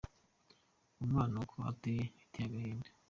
Uwo 0.95 1.05
mwana 1.11 1.35
uko 1.43 1.55
ateye, 1.71 2.03
biteye 2.19 2.47
agahinda. 2.49 2.89